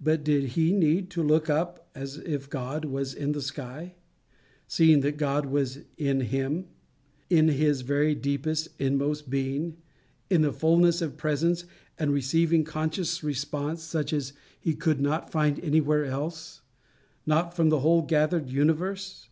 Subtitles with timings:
[0.00, 3.94] But did he need to look up as if God was in the sky,
[4.66, 6.68] seeing that God was in him,
[7.28, 9.76] in his very deepest, inmost being,
[10.30, 11.66] in fulness of presence,
[11.98, 16.62] and receiving conscious response, such as he could not find anywhere else
[17.26, 19.28] not from the whole gathered universe?